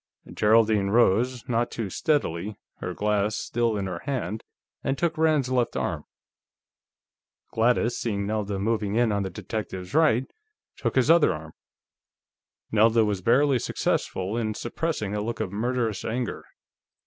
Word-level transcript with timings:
Geraldine 0.33 0.87
rose, 0.89 1.47
not 1.47 1.69
too 1.69 1.91
steadily, 1.91 2.57
her 2.77 2.95
glass 2.95 3.35
still 3.35 3.77
in 3.77 3.85
her 3.85 3.99
hand, 3.99 4.43
and 4.83 4.97
took 4.97 5.15
Rand's 5.15 5.49
left 5.49 5.77
arm. 5.77 6.05
Gladys, 7.51 7.99
seeing 7.99 8.25
Nelda 8.25 8.57
moving 8.57 8.95
in 8.95 9.11
on 9.11 9.21
the 9.21 9.29
detective's 9.29 9.93
right, 9.93 10.25
took 10.75 10.95
his 10.95 11.11
other 11.11 11.31
arm. 11.35 11.53
Nelda 12.71 13.05
was 13.05 13.21
barely 13.21 13.59
successful 13.59 14.35
in 14.35 14.55
suppressing 14.55 15.13
a 15.13 15.21
look 15.21 15.39
of 15.39 15.51
murderous 15.51 16.03
anger. 16.03 16.45